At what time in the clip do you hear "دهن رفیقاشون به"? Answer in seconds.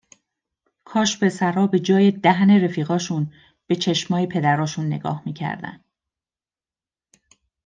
2.11-3.75